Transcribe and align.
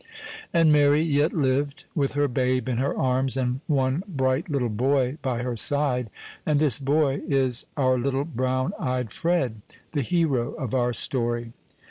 And 0.51 0.71
Mary 0.71 1.03
yet 1.03 1.31
lived, 1.31 1.85
with 1.93 2.13
her 2.13 2.27
babe 2.27 2.67
in 2.67 2.77
her 2.77 2.97
arms, 2.97 3.37
and 3.37 3.59
one 3.67 4.01
bright 4.07 4.49
little 4.49 4.65
boy 4.67 5.19
by 5.21 5.43
her 5.43 5.55
side; 5.55 6.09
and 6.43 6.59
this 6.59 6.79
boy 6.79 7.21
is 7.27 7.67
our 7.77 7.99
little 7.99 8.25
brown 8.25 8.73
eyed 8.79 9.11
Fred 9.11 9.61
the 9.91 10.01
hero 10.01 10.53
of 10.55 10.73
our 10.73 10.91
story. 10.91 11.53